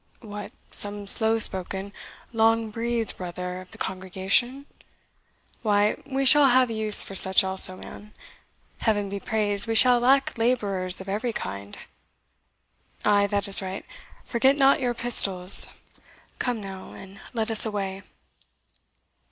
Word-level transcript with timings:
"What, 0.21 0.51
some 0.71 1.05
slow 1.05 1.37
spoken, 1.37 1.93
long 2.33 2.71
breathed 2.71 3.17
brother 3.17 3.61
of 3.61 3.69
the 3.69 3.77
congregation? 3.77 4.65
Why, 5.61 5.95
we 6.11 6.25
shall 6.25 6.47
have 6.47 6.71
use 6.71 7.03
for 7.03 7.13
such 7.13 7.43
also, 7.43 7.77
man. 7.77 8.11
Heaven 8.79 9.09
be 9.09 9.19
praised, 9.19 9.67
we 9.67 9.75
shall 9.75 9.99
lack 9.99 10.35
labourers 10.39 11.01
of 11.01 11.07
every 11.07 11.33
kind. 11.33 11.77
Ay, 13.05 13.27
that 13.27 13.47
is 13.47 13.61
right 13.61 13.85
forget 14.25 14.57
not 14.57 14.81
your 14.81 14.95
pistols. 14.95 15.67
Come 16.39 16.59
now, 16.59 16.93
and 16.93 17.21
let 17.33 17.51
us 17.51 17.63
away." 17.63 18.01